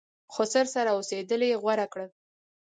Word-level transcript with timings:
خسر 0.33 0.65
سره 0.75 0.89
اوسېدل 0.95 1.41
یې 1.49 1.55
غوره 1.61 1.87
کړه. 1.93 2.07